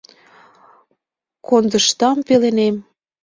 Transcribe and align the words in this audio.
Кондыштам 1.47 2.17
пеленем. 2.27 2.75